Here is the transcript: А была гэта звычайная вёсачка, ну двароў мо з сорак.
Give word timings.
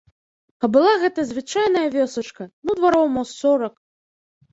А 0.67 0.67
была 0.77 0.93
гэта 1.03 1.25
звычайная 1.31 1.83
вёсачка, 1.95 2.47
ну 2.67 2.71
двароў 2.79 3.05
мо 3.19 3.25
з 3.33 3.37
сорак. 3.43 3.75